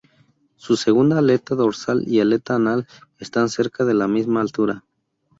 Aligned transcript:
Su 0.55 0.77
segunda 0.77 1.19
aleta 1.19 1.53
dorsal 1.53 2.05
y 2.07 2.21
aleta 2.21 2.55
anal 2.55 2.87
están 3.19 3.49
cerca 3.49 3.85
de 3.85 3.93
la 3.93 4.07
misma 4.07 4.41
altura. 4.41 4.83